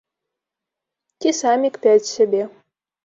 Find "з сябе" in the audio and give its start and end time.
2.05-2.43